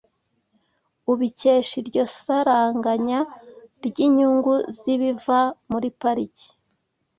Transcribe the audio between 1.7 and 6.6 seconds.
iryo saranganya ry’inyungu z’ibiva muri pariki